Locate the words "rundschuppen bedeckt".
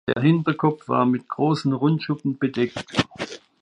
1.73-3.07